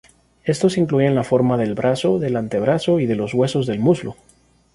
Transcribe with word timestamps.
Estos 0.45 0.79
incluyen 0.79 1.13
la 1.13 1.23
forma 1.23 1.57
del 1.59 1.75
brazo, 1.75 2.17
del 2.17 2.35
antebrazo 2.35 2.99
y 2.99 3.05
de 3.05 3.15
los 3.15 3.35
huesos 3.35 3.67
del 3.67 3.77
muslo. 3.77 4.15